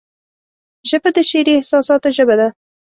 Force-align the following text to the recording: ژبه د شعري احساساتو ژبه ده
ژبه 0.89 1.09
د 1.15 1.17
شعري 1.29 1.53
احساساتو 1.57 2.07
ژبه 2.17 2.35
ده 2.39 2.47